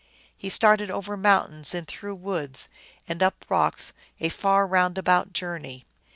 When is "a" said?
4.19-4.29